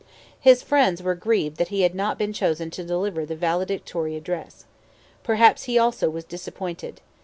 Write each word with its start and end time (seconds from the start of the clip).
His 0.39 0.63
friends 0.63 1.03
were 1.03 1.13
grieved 1.13 1.57
that 1.57 1.67
he 1.67 1.81
had 1.81 1.93
not 1.93 2.17
been 2.17 2.33
chosen 2.33 2.71
to 2.71 2.83
deliver 2.83 3.23
the 3.23 3.35
valedictory 3.35 4.15
address. 4.15 4.65
Perhaps 5.21 5.65
he 5.65 5.77
also 5.77 6.09
was 6.09 6.23
disappointed. 6.25 7.01